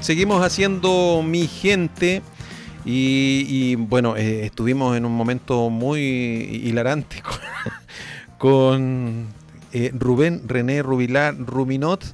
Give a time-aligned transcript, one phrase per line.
[0.00, 2.22] seguimos haciendo mi gente.
[2.84, 7.20] Y, bueno, eh, estuvimos en un momento muy hilarante
[8.38, 9.26] con,
[9.72, 12.04] eh, Rubén René Rubilar Ruminot.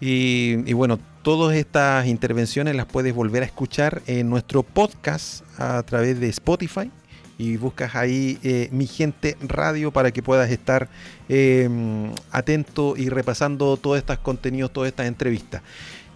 [0.00, 6.20] Y, bueno, todas estas intervenciones las puedes volver a escuchar en nuestro podcast a través
[6.20, 6.90] de Spotify
[7.38, 10.88] y buscas ahí eh, Mi Gente Radio para que puedas estar
[11.28, 15.62] em, atento y repasando todos estos contenidos, todas estas entrevistas.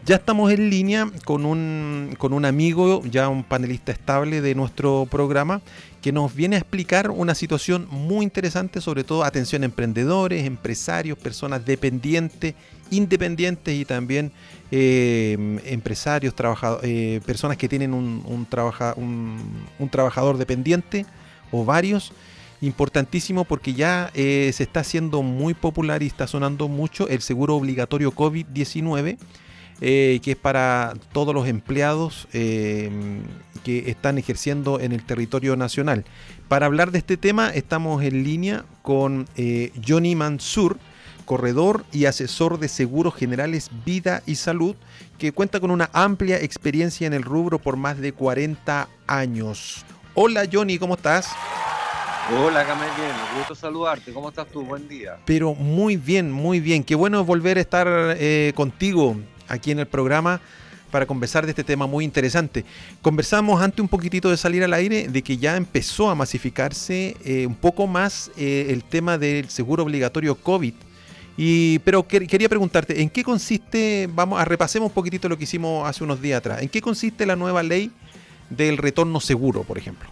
[0.06, 5.08] Ya estamos en línea con un, con un amigo, ya un panelista estable de nuestro
[5.10, 5.62] programa,
[6.00, 11.18] que nos viene a explicar una situación muy interesante, sobre todo atención a emprendedores, empresarios,
[11.18, 12.54] personas dependientes,
[12.92, 14.30] independientes y también
[14.70, 16.32] em, empresarios,
[16.84, 18.46] eh, personas que tienen un
[19.90, 21.04] trabajador dependiente
[21.50, 22.12] o varios.
[22.60, 27.56] Importantísimo porque ya eh, se está haciendo muy popular y está sonando mucho el seguro
[27.56, 29.18] obligatorio COVID-19,
[29.80, 32.90] eh, que es para todos los empleados eh,
[33.64, 36.04] que están ejerciendo en el territorio nacional.
[36.48, 39.26] Para hablar de este tema estamos en línea con
[39.84, 40.78] Johnny Mansur,
[41.24, 44.76] corredor y asesor de seguros generales Vida y Salud,
[45.18, 49.84] que cuenta con una amplia experiencia en el rubro por más de 40 años.
[50.14, 51.28] Hola Johnny, ¿cómo estás?
[52.28, 54.12] Hola Camel, bien, gusto saludarte.
[54.12, 54.62] ¿Cómo estás tú?
[54.62, 55.18] Buen día.
[55.26, 56.82] Pero muy bien, muy bien.
[56.82, 57.86] Qué bueno volver a estar
[58.18, 59.16] eh, contigo
[59.48, 60.40] aquí en el programa
[60.90, 62.64] para conversar de este tema muy interesante.
[63.02, 67.46] Conversamos antes un poquitito de salir al aire de que ya empezó a masificarse eh,
[67.46, 70.74] un poco más eh, el tema del seguro obligatorio COVID.
[71.36, 75.86] Y, pero quería preguntarte, ¿en qué consiste, vamos a repasemos un poquitito lo que hicimos
[75.86, 77.90] hace unos días atrás, ¿en qué consiste la nueva ley
[78.48, 80.08] del retorno seguro, por ejemplo?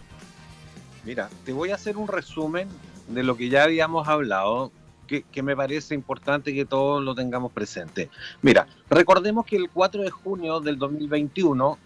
[1.03, 2.67] Mira, te voy a hacer un resumen
[3.07, 4.71] de lo que ya habíamos hablado,
[5.05, 8.09] que, me parece importante que todos lo tengamos presente.
[8.41, 11.77] Mira, recordemos que el 4 de junio del 2021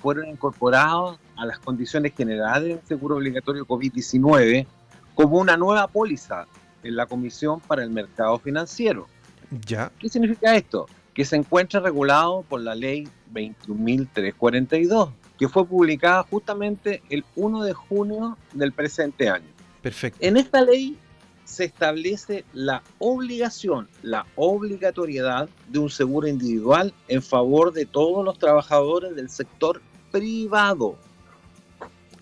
[0.00, 4.66] fueron incorporados a las condiciones generales del seguro obligatorio COVID-19
[5.14, 6.46] como una nueva póliza
[6.82, 9.08] en la Comisión para el Mercado Financiero.
[9.66, 9.90] ¿Ya?
[9.98, 10.86] ¿Qué significa esto?
[11.12, 17.72] Que se encuentra regulado por la ley 21.342 que fue publicada justamente el 1 de
[17.72, 19.46] junio del presente año.
[19.80, 20.18] Perfecto.
[20.20, 20.98] En esta ley
[21.48, 28.38] se establece la obligación, la obligatoriedad de un seguro individual en favor de todos los
[28.38, 29.80] trabajadores del sector
[30.12, 30.96] privado,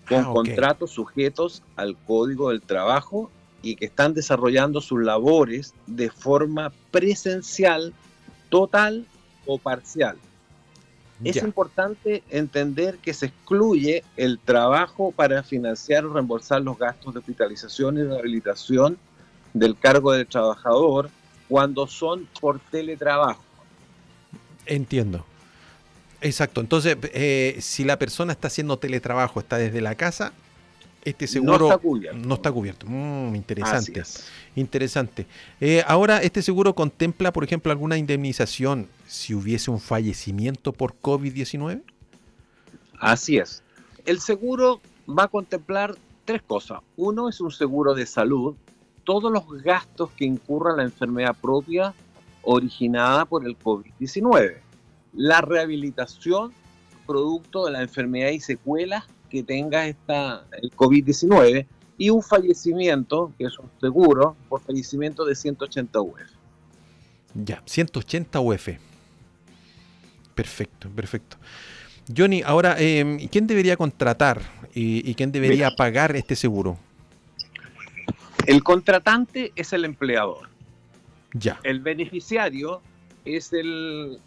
[0.07, 3.29] con ah, contratos sujetos al Código del Trabajo
[3.61, 7.93] y que están desarrollando sus labores de forma presencial,
[8.49, 9.05] total
[9.45, 10.17] o parcial.
[11.23, 17.19] Es importante entender que se excluye el trabajo para financiar o reembolsar los gastos de
[17.19, 18.97] hospitalización y rehabilitación
[19.59, 21.09] del cargo del trabajador
[21.47, 23.41] cuando son por teletrabajo.
[24.65, 25.25] Entiendo.
[26.21, 26.61] Exacto.
[26.61, 30.33] Entonces, eh, si la persona está haciendo teletrabajo, está desde la casa,
[31.05, 32.27] este seguro no está cubierto.
[32.27, 32.85] No está cubierto.
[32.87, 34.03] Mm, interesante.
[34.55, 35.25] Interesante.
[35.61, 41.81] Eh, ahora, ¿este seguro contempla, por ejemplo, alguna indemnización si hubiese un fallecimiento por COVID-19?
[42.99, 43.63] Así es.
[44.05, 46.81] El seguro va a contemplar tres cosas.
[46.97, 48.55] Uno es un seguro de salud,
[49.07, 51.93] todos los gastos que incurra la enfermedad propia
[52.43, 54.57] originada por el COVID-19.
[55.13, 56.51] La rehabilitación
[57.05, 61.65] producto de la enfermedad y secuelas que tenga esta, el COVID-19
[61.97, 66.19] y un fallecimiento, que es un seguro, por fallecimiento de 180 UF.
[67.33, 68.67] Ya, 180 UF.
[70.35, 71.37] Perfecto, perfecto.
[72.15, 74.41] Johnny, ahora, eh, ¿quién debería contratar
[74.73, 76.77] y, quién debería pagar este seguro?
[78.47, 80.49] El contratante es el empleador.
[81.33, 81.59] Ya.
[81.63, 82.81] El beneficiario
[83.25, 84.19] es el,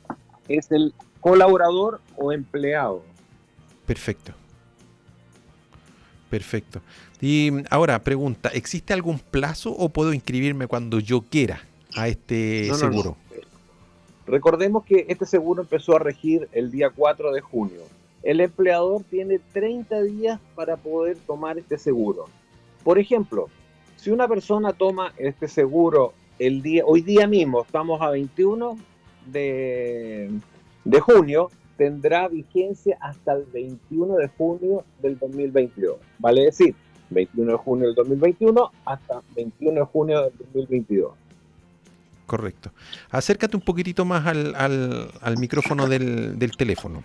[0.46, 3.02] es el colaborador o empleado.
[3.86, 4.32] Perfecto.
[6.28, 6.82] Perfecto.
[7.20, 11.62] Y ahora, pregunta, ¿existe algún plazo o puedo inscribirme cuando yo quiera
[11.96, 13.16] a este seguro?
[14.26, 17.80] Recordemos que este seguro empezó a regir el día 4 de junio.
[18.22, 22.26] El empleador tiene 30 días para poder tomar este seguro.
[22.84, 23.48] Por ejemplo,
[24.00, 28.78] si una persona toma este seguro el día, hoy día mismo, estamos a 21
[29.26, 30.30] de,
[30.84, 35.98] de junio, tendrá vigencia hasta el 21 de junio del 2022.
[36.18, 36.74] Vale decir,
[37.10, 41.12] 21 de junio del 2021 hasta 21 de junio del 2022.
[42.24, 42.70] Correcto.
[43.10, 47.04] Acércate un poquitito más al, al, micrófono del, teléfono.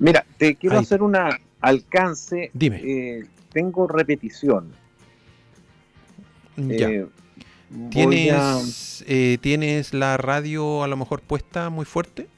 [0.00, 1.16] Mira, te quiero hacer un
[1.60, 2.50] alcance.
[2.52, 2.80] Dime.
[2.82, 4.72] Eh, tengo repetición.
[6.56, 6.88] Ya.
[6.88, 7.06] Eh,
[7.90, 12.28] ¿Tienes, eh, ¿Tienes la radio a lo mejor puesta muy fuerte?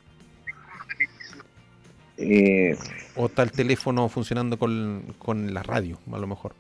[2.17, 2.77] Eh,
[3.15, 6.55] ¿O está el teléfono funcionando con, la radio, a lo mejor?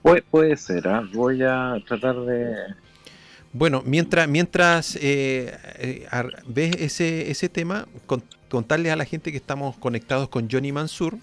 [0.00, 1.08] Puede, puede ser, ¿ah?
[1.12, 2.54] voy a tratar de...
[3.52, 7.86] Bueno, mientras, mientras ves ese, ese tema,
[8.48, 11.18] contarle a la gente que estamos conectados con Johnny Mansur,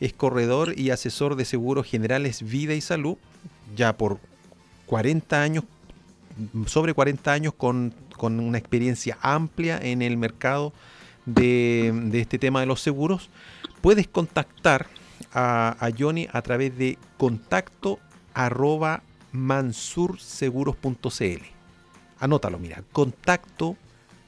[0.00, 3.16] es corredor y asesor de seguros generales vida y salud,
[3.76, 4.18] ya por
[4.86, 5.64] 40 años,
[6.66, 10.72] sobre 40 años con, una experiencia amplia en el mercado
[11.26, 13.30] de, este tema de los seguros.
[13.80, 14.86] Puedes contactar
[15.32, 18.00] a, a Johnny a través de contacto
[18.34, 21.42] arroba mansurseguros.cl.
[22.20, 23.76] Anótalo, mira, contacto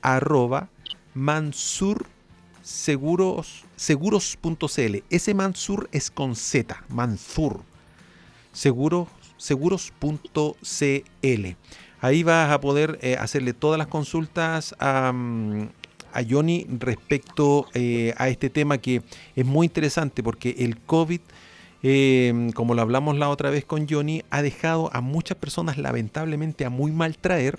[0.03, 0.69] arroba
[1.15, 5.05] mansurseguros seguros.cl.
[5.11, 7.61] Ese Mansur es con Z, Mansur.
[8.53, 9.09] Seguros,
[9.41, 11.47] seguros.cl.
[12.01, 15.13] Ahí vas a poder eh, hacerle todas las consultas a,
[16.29, 19.01] Johnny respecto eh, a este tema que
[19.37, 21.21] es muy interesante porque el COVID
[21.83, 26.65] Em, como lo hablamos la otra vez con Johnny, ha dejado a muchas personas lamentablemente
[26.65, 27.59] a muy mal traer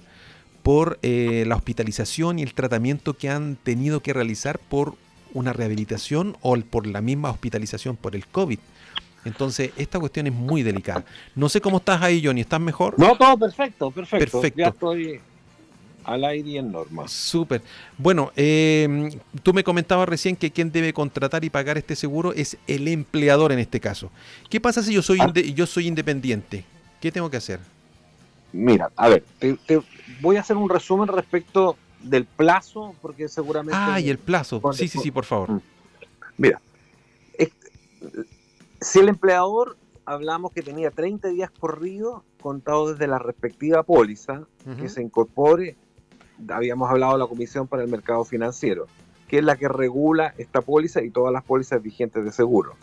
[0.62, 4.96] por eh, la hospitalización y el tratamiento que han tenido que realizar por
[5.34, 8.60] una rehabilitación o por la misma hospitalización por el COVID.
[9.24, 11.06] Entonces, esta cuestión es muy delicada.
[11.36, 12.42] No sé cómo estás ahí, Johnny.
[12.42, 12.98] ¿Estás mejor?
[12.98, 14.42] No, todo perfecto, perfecto.
[14.42, 14.60] perfecto.
[14.60, 15.22] Ya estoy
[16.04, 17.08] al aire y en norma.
[17.08, 17.62] Súper.
[17.98, 19.12] Bueno, em,
[19.44, 23.52] tú me comentabas recién que quien debe contratar y pagar este seguro es el empleador
[23.52, 24.12] en este caso.
[24.50, 25.32] ¿Qué pasa si yo soy, ah.
[25.32, 26.66] yo soy independiente?
[27.00, 27.60] ¿Qué tengo que hacer?
[28.54, 29.58] Mira, a ver, te,
[30.20, 33.78] voy a hacer un resumen respecto del plazo, porque seguramente...
[33.80, 34.62] Ah, y el plazo.
[34.74, 35.52] Sí, sí, sí, por favor.
[35.52, 35.62] Mm.
[36.38, 36.62] Mira,
[38.82, 44.48] si el empleador hablamos que tenía 30 días corridos contados desde la respectiva póliza
[44.80, 45.78] que se incorpore
[46.50, 48.88] habíamos hablado de la Comisión para el Mercado Financiero,
[49.28, 52.74] que es la que regula esta póliza y todas las pólizas vigentes de seguro.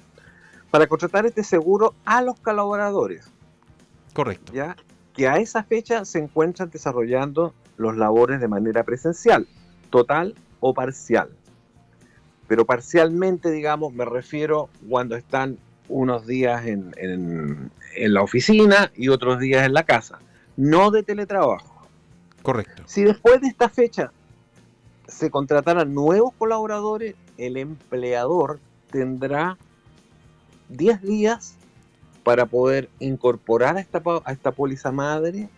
[0.71, 3.31] Para contratar este seguro a los colaboradores.
[4.13, 4.53] Correcto.
[4.53, 4.77] ¿ya?
[5.13, 9.49] Que a esa fecha se encuentran desarrollando los labores de manera presencial,
[9.91, 11.31] total o parcial.
[12.47, 15.59] Pero parcialmente, digamos, me refiero cuando están
[15.89, 20.19] unos días en, en la oficina y otros días en la casa,
[20.57, 21.87] no de teletrabajo.
[22.43, 22.83] Correcto.
[22.87, 24.13] Si después de esta fecha
[25.07, 29.57] se contrataran nuevos colaboradores, el empleador tendrá
[30.69, 31.55] 10 días
[32.23, 35.49] para poder incorporar a esta, a esta póliza madre,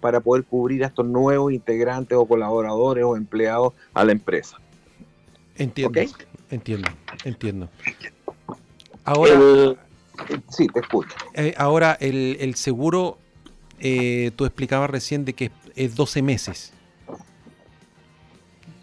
[0.00, 4.58] para poder cubrir a estos nuevos integrantes o colaboradores o empleados a la empresa.
[5.56, 6.00] Entiendo,
[6.50, 6.88] entiendo,
[7.24, 7.68] entiendo.
[9.04, 9.76] Ahora,
[10.48, 11.14] sí, te escucho.
[11.34, 13.18] Eh, ahora, el, seguro,
[13.78, 16.72] eh, tú explicabas recién de que es 12 meses.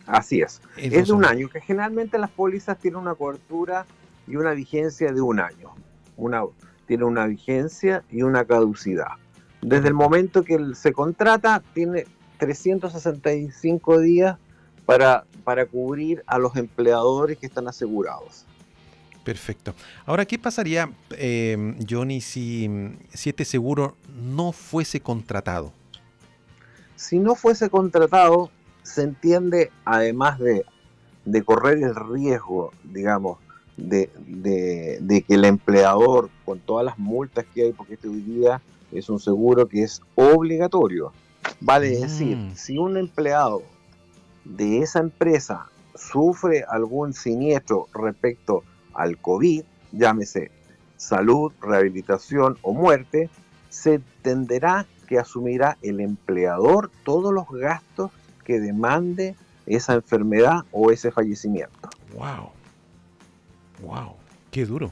[0.06, 0.62] Así es.
[0.78, 3.86] Es, de un año, que generalmente las pólizas tienen una cobertura
[4.28, 5.74] y una vigencia de un año.
[6.18, 6.44] Una,
[6.86, 9.12] tiene una vigencia y una caducidad.
[9.62, 12.06] Desde el momento que se contrata, tiene
[12.38, 14.38] 365 días
[14.86, 18.46] para, para cubrir a los empleadores que están asegurados.
[19.24, 19.76] Perfecto.
[20.06, 22.70] Ahora, ¿qué pasaría, eh, Johnny, si,
[23.14, 25.74] si este seguro no fuese contratado?
[27.02, 28.52] si no fuese contratado,
[28.84, 30.64] se entiende, además de,
[31.44, 33.40] correr el riesgo, digamos,
[33.76, 34.12] de,
[35.28, 38.62] que el empleador, con todas las multas que hay, porque este hoy día
[38.92, 41.12] es un seguro que es obligatorio,
[41.60, 42.02] vale mm.
[42.02, 43.64] decir, si un empleado
[44.46, 50.52] de esa empresa sufre algún siniestro respecto al COVID, llámese
[50.98, 53.30] salud, rehabilitación o muerte,
[53.70, 58.12] se tenderá que asumirá el empleador todos los gastos
[58.46, 61.90] que demande esa enfermedad o ese fallecimiento.
[62.14, 62.52] Wow.
[63.82, 64.16] Wow,
[64.52, 64.92] qué duro.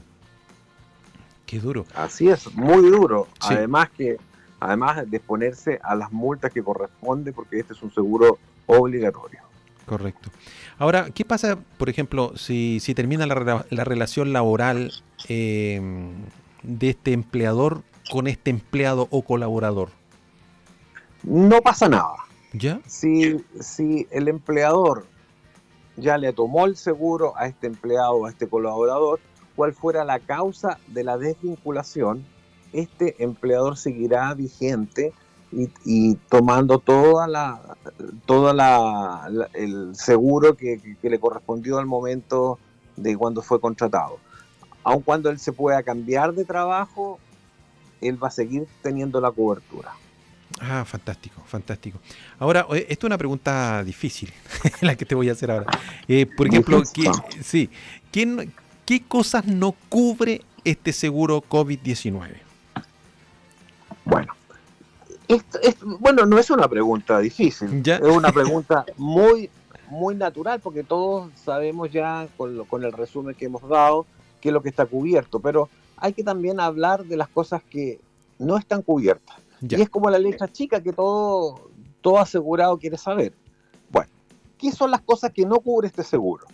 [1.46, 1.84] Qué duro.
[1.94, 3.28] Así es, muy duro.
[3.40, 4.18] Además que
[4.60, 9.49] además de exponerse a las multas que corresponde porque este es un seguro obligatorio.
[9.90, 10.30] Correcto.
[10.78, 14.92] Ahora, ¿qué pasa, por ejemplo, si, si termina la, la relación laboral
[15.28, 15.80] eh,
[16.62, 19.88] de este empleador con este empleado o colaborador?
[21.24, 22.14] no pasa nada.
[22.52, 22.80] ¿Ya?
[22.86, 25.06] Si, si el empleador
[25.96, 29.18] ya le tomó el seguro a este empleado o a este colaborador,
[29.56, 32.24] cuál fuera la causa de la desvinculación,
[32.72, 35.12] este empleador seguirá vigente
[35.52, 37.60] y, tomando toda la
[38.24, 42.58] toda la, el seguro que, que, le correspondió al momento
[42.96, 44.18] de cuando fue contratado.
[44.84, 47.18] Aun cuando él se pueda cambiar de trabajo,
[48.00, 49.92] él va a seguir teniendo la cobertura.
[50.60, 51.98] Ah, fantástico, fantástico.
[52.38, 54.32] Ahora, esta es una pregunta difícil,
[54.80, 55.66] la que te voy a hacer ahora.
[56.08, 57.10] Eh, por ejemplo, ¿qué,
[57.42, 57.70] sí,
[58.10, 62.36] ¿qué cosas no cubre este seguro COVID-19?
[64.04, 64.34] Bueno,
[66.00, 69.50] bueno, no es una pregunta difícil, es una pregunta muy,
[69.88, 74.06] muy natural, porque todos sabemos ya con, con el resumen que hemos dado
[74.40, 78.00] qué es lo que está cubierto, pero hay que también hablar de las cosas que
[78.38, 79.36] no están cubiertas.
[79.60, 81.70] Y es como la letra chica que todo,
[82.00, 83.34] todo asegurado quiere saber.
[83.90, 84.10] Bueno,
[84.56, 86.46] ¿qué son las cosas que no cubre este seguro?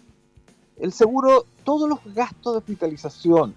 [0.78, 3.54] El seguro, todos los gastos de hospitalización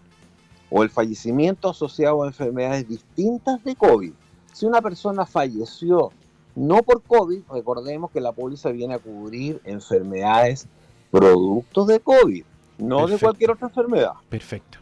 [0.70, 4.14] o el fallecimiento asociado a enfermedades distintas de COVID.
[4.60, 6.12] Si una persona falleció
[6.54, 10.68] no por COVID, recordemos que la póliza viene a cubrir enfermedades
[11.12, 12.44] productos de COVID,
[12.80, 14.12] no de cualquier otra enfermedad.
[14.28, 14.80] Perfecto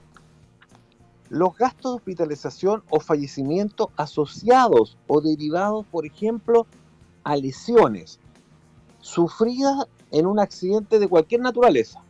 [1.30, 6.66] los gastos de hospitalización o fallecimiento asociados o derivados, por ejemplo,
[7.24, 8.18] a lesiones
[9.02, 12.02] sufridas en un accidente de cualquier naturaleza.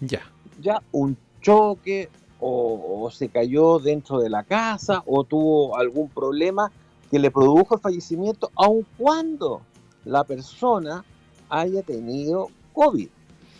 [0.00, 0.22] Ya.
[0.62, 2.08] Ya un choque
[2.40, 6.70] o, se cayó dentro de la casa o tuvo algún problema
[7.14, 9.62] que le produjo el fallecimiento, aun cuando
[10.04, 11.04] la persona
[11.48, 13.08] haya tenido COVID.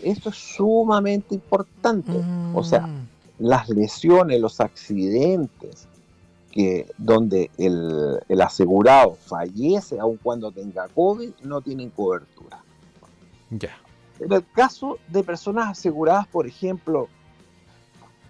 [0.03, 2.13] Esto es sumamente importante.
[2.53, 5.89] O sea, mm las lesiones, los accidentes,
[6.53, 12.63] que donde el, asegurado fallece aun cuando tenga COVID, no tienen cobertura.
[13.51, 13.77] Ya.
[14.21, 17.09] En el caso de personas aseguradas, por ejemplo,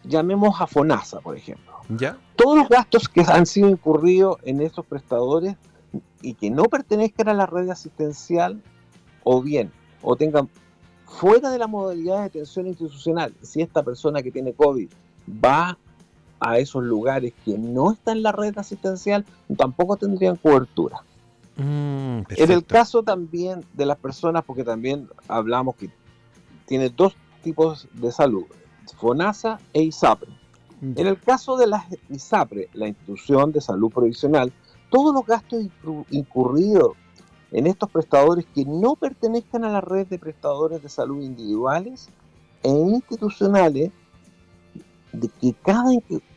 [0.05, 1.74] llamemos a FONASA, por ejemplo.
[1.89, 2.19] ¿Ya?
[2.37, 5.57] Todos los gastos que han sido incurridos en estos prestadores
[6.23, 8.63] y que no pertenezcan a la red asistencial,
[9.23, 9.71] o bien,
[10.03, 10.49] o tengan
[11.07, 14.89] fuera de la modalidad de atención institucional, si esta persona que tiene COVID
[15.45, 15.79] va
[16.41, 19.25] a esos lugares que no están en la red asistencial,
[19.57, 21.03] tampoco tendrían cobertura.
[21.57, 25.89] Mm, en el caso también de las personas, porque también hablamos que
[26.67, 28.45] tiene dos tipos de salud,
[28.99, 30.44] FONASA e ISAPRE.
[30.83, 34.53] En el caso de la ISAPRE, la institución de salud provisional,
[34.91, 35.65] todos los gastos
[36.11, 36.93] incurridos
[37.53, 42.09] en estos prestadores que no pertenezcan a la red de prestadores de salud individuales
[42.63, 43.93] e institucionales,
[45.41, 45.91] que cada,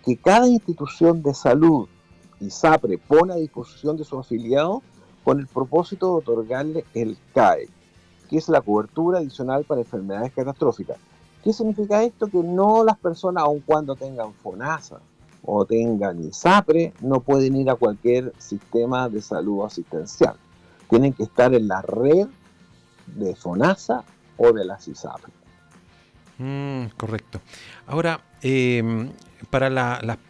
[0.05, 1.87] que cada institución de salud
[2.39, 4.83] y SAPRE pone a disposición de su afiliado
[5.23, 7.67] con el propósito de otorgarle el CAE,
[8.29, 10.97] que es la cobertura adicional para enfermedades catastróficas.
[11.47, 12.27] ¿Qué significa esto?
[12.27, 14.99] Que no las personas, aun cuando tengan FONASA
[15.45, 20.35] o tengan ISAPRE, no pueden ir a cualquier sistema de salud asistencial
[20.89, 22.27] tienen que estar en la red
[23.07, 24.03] de FONASA
[24.37, 25.31] o de la CISAPRE.
[26.37, 27.41] Mm, correcto.
[27.87, 29.11] Ahora, em,
[29.49, 29.69] para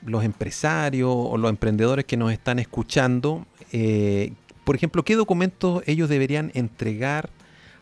[0.06, 4.34] los empresarios o los emprendedores que nos están escuchando, eh,
[4.64, 7.30] por ejemplo, ¿qué documentos ellos deberían entregar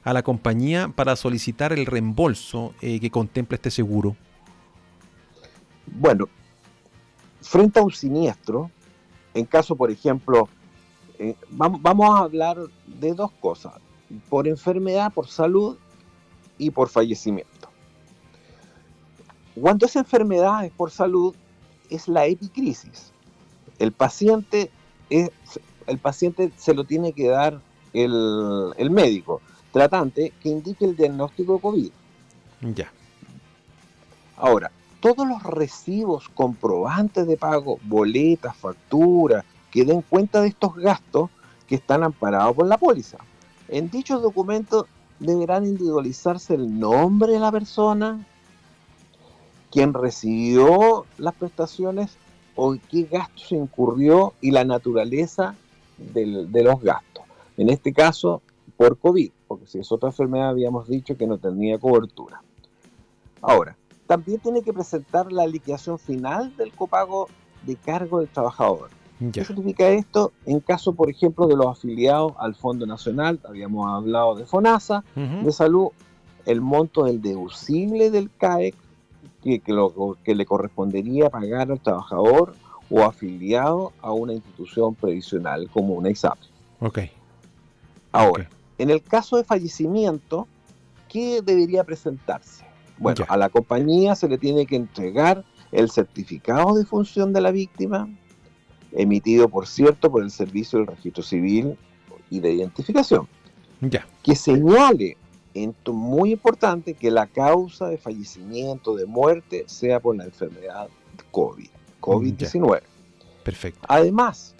[0.05, 4.15] a la compañía para solicitar el reembolso eh, que contempla este seguro?
[5.87, 6.29] Bueno,
[7.41, 8.69] frente a un siniestro,
[9.33, 10.47] en caso, por ejemplo,
[11.17, 13.73] eh, vamos, a hablar de dos cosas,
[14.29, 15.77] por enfermedad, por salud
[16.59, 17.69] y por fallecimiento.
[19.59, 21.35] Cuando esa enfermedad es por salud,
[21.89, 23.11] es la epicrisis.
[23.79, 24.69] El paciente,
[25.09, 25.31] es,
[25.87, 27.59] el paciente se lo tiene que dar
[27.93, 29.41] el, el médico
[29.75, 31.91] tratante que indique el diagnóstico de COVID.
[32.73, 32.93] Ya.
[34.37, 41.29] Ahora, todos los recibos comprobantes de pago, boletas, facturas, que den cuenta de estos gastos
[41.67, 43.17] que están amparados por la póliza.
[43.67, 44.85] En dichos documentos
[45.19, 48.25] deberán individualizarse el nombre de la persona,
[49.71, 52.15] quien recibió las prestaciones
[52.55, 55.53] o qué gastos incurrió y la naturaleza
[55.97, 57.25] de los gastos.
[57.57, 58.41] En este caso,
[58.77, 62.41] por COVID, porque si es otra enfermedad habíamos dicho que no tenía cobertura.
[63.41, 67.27] Ahora, también tiene que presentar la liquidación final del copago
[67.65, 68.89] de cargo del trabajador.
[69.31, 70.33] ¿Qué significa esto?
[70.45, 75.51] En caso, por ejemplo, de los afiliados al Fondo Nacional, habíamos hablado de FONASA, de
[75.53, 75.87] salud,
[76.45, 78.75] el monto del deducible del CAEC
[79.41, 82.55] que, que, le correspondería pagar al trabajador
[82.89, 86.37] o afiliado a una institución previsional como una ISAP.
[86.81, 86.99] Ok.
[88.11, 90.47] Ahora, en el caso de fallecimiento,
[91.07, 92.65] ¿qué debería presentarse?
[92.97, 97.51] Bueno, a la compañía se le tiene que entregar el certificado de función de la
[97.51, 98.07] víctima,
[98.91, 101.77] emitido, por cierto, por el Servicio del Registro Civil
[102.29, 103.27] y de Identificación,
[103.81, 104.07] ya.
[104.23, 105.17] que señale,
[105.53, 110.89] esto muy importante, que la causa de fallecimiento, de muerte, sea por la enfermedad
[111.31, 111.69] COVID,
[112.01, 112.81] COVID-19.
[113.43, 113.79] Perfecto.
[113.87, 114.54] Además,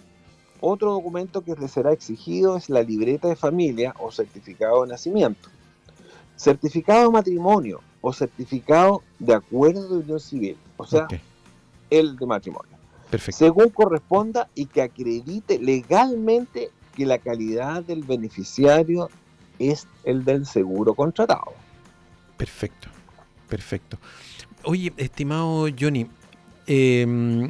[0.60, 5.48] Otro documento que le será exigido es la libreta de familia o certificado de nacimiento.
[6.36, 11.06] Certificado de matrimonio o certificado de acuerdo de unión civil, o sea,
[11.90, 12.76] el de matrimonio.
[13.10, 13.38] Perfecto.
[13.38, 19.08] Según corresponda y que acredite legalmente que la calidad del beneficiario
[19.58, 21.52] es el del seguro contratado.
[22.36, 22.88] Perfecto,
[23.48, 23.98] perfecto.
[24.64, 26.06] Oye, estimado Johnny,
[26.66, 27.46] eh,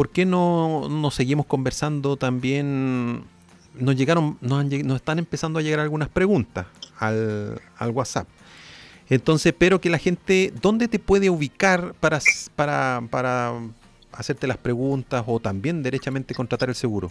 [0.00, 3.22] ¿por qué no, nos seguimos conversando también?
[3.74, 4.64] Nos llegaron, nos,
[4.96, 6.64] están empezando a llegar algunas preguntas
[6.98, 7.60] al,
[7.92, 8.26] WhatsApp.
[9.10, 12.18] Entonces, espero que la gente, ¿dónde te puede ubicar para,
[12.56, 13.52] para, para
[14.12, 17.10] hacerte las preguntas o también derechamente contratar el seguro?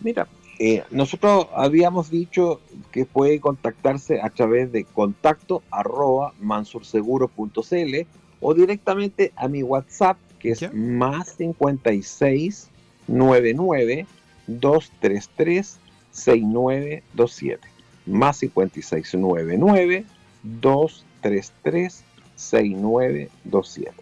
[0.00, 0.26] Mira,
[0.58, 8.06] eh, nosotros habíamos dicho que puede contactarse a través de contacto arroba mansurseguro.cl
[8.40, 12.68] o directamente a mi WhatsApp que es más 56
[13.06, 14.06] 99
[14.46, 15.78] 233
[16.10, 17.68] 6927.
[18.06, 20.04] Más 56 99
[20.42, 22.04] 233
[22.36, 23.94] 6927.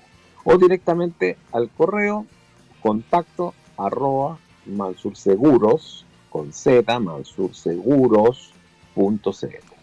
[0.44, 2.26] O directamente al correo
[2.80, 9.76] contacto arroba mansurseguros con z mansurseguros.cl.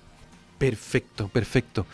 [0.58, 1.86] Perfecto, perfecto.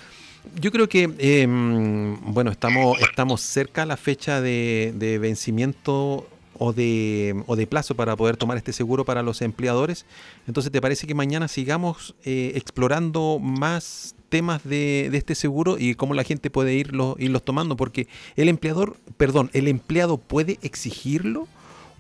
[0.60, 6.28] Yo creo que, em, bueno, estamos, estamos cerca a la fecha de, vencimiento
[6.58, 10.06] o de, o de plazo para poder tomar este seguro para los empleadores.
[10.48, 16.14] Entonces, ¿te parece que mañana sigamos eh, explorando más temas de, este seguro y cómo
[16.14, 17.76] la gente puede irlo, irlos tomando?
[17.78, 21.48] Porque el empleador, perdón, ¿el empleado puede exigirlo?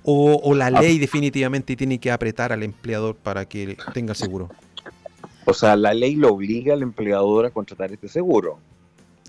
[0.03, 0.81] O, o la ah.
[0.81, 4.49] ley definitivamente tiene que apretar al empleador para que tenga seguro?
[5.49, 8.59] O sea, la ley lo obliga al empleador a contratar este seguro.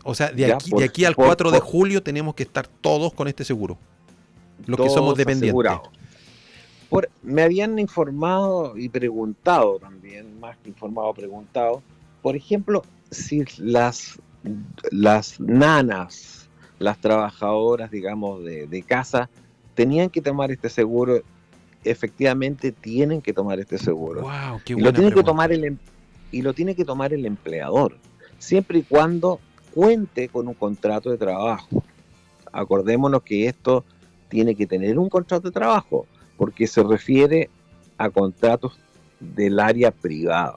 [0.04, 3.28] O sea, de, aquí, de aquí, al 4 de julio tenemos que estar todos con
[3.28, 3.78] este seguro.
[4.66, 5.72] Los que somos dependientes.
[7.22, 11.82] me habían informado y preguntado también, más que informado, preguntado,
[12.22, 14.18] por ejemplo, si las,
[14.90, 19.28] las nanas, las trabajadoras, digamos, de, casa,
[19.74, 21.22] tenían que tomar este seguro,
[21.84, 24.22] efectivamente tienen que tomar este seguro.
[24.22, 25.78] Wow, qué y lo tienen que tomar el, em-
[26.32, 27.96] y lo tiene que tomar el empleador,
[28.38, 29.40] siempre y cuando
[29.74, 31.82] cuente con un contrato de trabajo.
[32.52, 33.84] Acordémonos que esto
[34.28, 37.50] tiene que tener un contrato de trabajo, porque se refiere
[37.98, 38.78] a contratos
[39.18, 40.56] del área privada.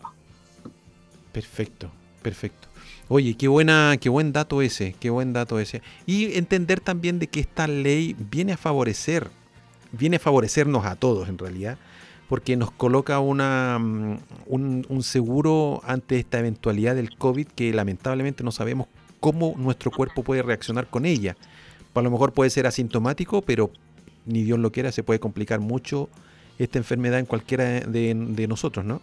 [1.31, 2.67] Perfecto, perfecto.
[3.09, 5.81] Oye, qué buena, qué buen dato ese, qué buen dato ese.
[6.05, 9.29] Y entender también de que esta ley viene a favorecer,
[9.91, 11.77] viene a favorecernos a todos en realidad,
[12.29, 18.51] porque nos coloca una, mm, un, seguro ante esta eventualidad del COVID que lamentablemente no
[18.51, 18.87] sabemos
[19.19, 21.35] cómo nuestro cuerpo puede reaccionar con ella.
[21.93, 23.71] A lo mejor puede ser asintomático, pero
[24.25, 26.09] ni Dios lo quiera, se puede complicar mucho
[26.57, 29.01] esta enfermedad en cualquiera de, nosotros, ¿no?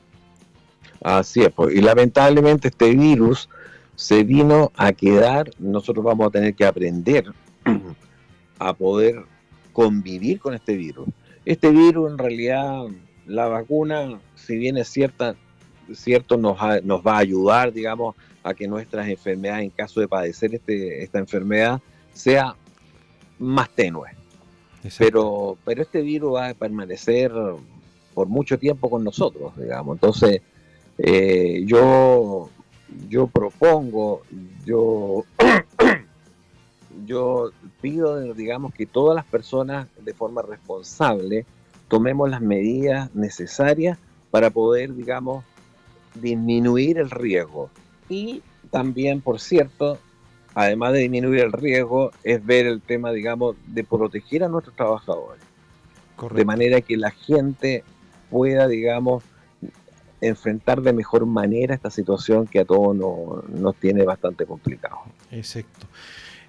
[1.03, 3.49] Así es, pues, y lamentablemente este virus
[3.95, 7.33] se vino a quedar, nosotros vamos a tener que aprender
[8.59, 9.25] a poder
[9.73, 11.09] convivir con este virus.
[11.45, 12.85] Este virus en realidad
[13.31, 15.37] la vacuna, si bien es cierta,
[15.95, 20.55] cierto, nos, nos va a ayudar, digamos, a que nuestras enfermedades, en caso de padecer
[20.55, 21.81] este, esta enfermedad,
[22.13, 22.57] sea
[23.39, 24.09] más tenue.
[24.99, 27.33] Pero, pero este virus va a permanecer
[28.15, 29.97] por mucho tiempo con nosotros, digamos.
[29.97, 30.43] Entonces,
[30.99, 32.51] eh, yo,
[33.09, 34.23] yo propongo,
[34.65, 35.25] yo,
[37.07, 41.47] yo pido, digamos, que todas las personas de forma responsable
[41.91, 43.99] tomemos las medidas necesarias
[44.31, 45.45] para poder, digamos,
[46.15, 47.69] disminuir el riesgo.
[48.09, 49.99] Y también, por cierto,
[50.55, 55.43] además de disminuir el riesgo, es ver el tema, digamos, de proteger a nuestros trabajadores.
[56.33, 57.83] De manera que la gente
[58.31, 59.25] pueda, digamos,
[60.21, 62.95] enfrentar de mejor manera esta situación que a todos
[63.49, 64.99] nos, tiene bastante complicado.
[65.33, 65.87] Exacto.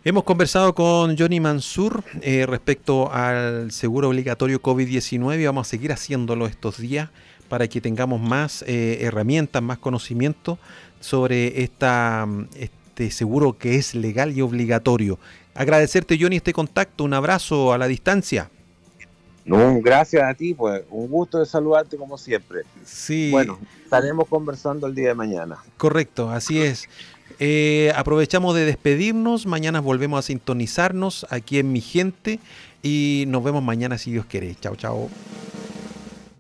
[0.03, 5.91] Hemos conversado con Johnny Mansur eh, respecto al seguro obligatorio COVID-19 y vamos a seguir
[5.91, 7.09] haciéndolo estos días
[7.49, 10.57] para que tengamos más eh, herramientas, más conocimiento
[11.01, 15.19] sobre esta, este seguro que es legal y obligatorio.
[15.53, 18.49] Agradecerte Johnny este contacto, un abrazo a la distancia.
[19.45, 22.61] No, gracias a ti, pues un gusto de saludarte como siempre.
[22.83, 23.29] Sí.
[23.29, 25.57] Bueno, estaremos conversando el día de mañana.
[25.77, 26.89] Correcto, así es.
[27.39, 29.45] Eh, aprovechamos de despedirnos.
[29.45, 32.39] Mañana volvemos a sintonizarnos aquí en Mi Gente.
[32.83, 34.55] Y nos vemos mañana si Dios quiere.
[34.59, 35.09] Chao, chao.